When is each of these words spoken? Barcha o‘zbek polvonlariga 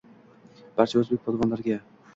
Barcha 0.79 1.03
o‘zbek 1.05 1.23
polvonlariga 1.29 1.83